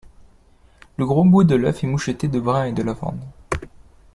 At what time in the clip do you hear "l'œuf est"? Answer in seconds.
1.53-1.87